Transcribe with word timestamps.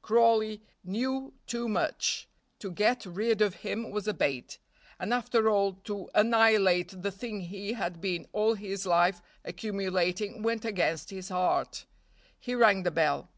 Crawley 0.00 0.62
knew 0.82 1.34
too 1.46 1.68
much; 1.68 2.26
to 2.60 2.70
get 2.70 3.04
rid 3.04 3.42
of 3.42 3.56
him 3.56 3.90
was 3.90 4.08
a 4.08 4.14
bait; 4.14 4.56
and 4.98 5.12
after 5.12 5.50
all 5.50 5.74
to 5.84 6.08
annihilate 6.14 7.02
the 7.02 7.10
thing 7.12 7.40
he 7.40 7.74
had 7.74 8.00
been 8.00 8.26
all 8.32 8.54
his 8.54 8.86
life 8.86 9.20
accumulating 9.44 10.42
went 10.42 10.64
against 10.64 11.10
his 11.10 11.28
heart. 11.28 11.84
He 12.40 12.54
rang 12.54 12.84
the 12.84 12.90
bell. 12.90 13.28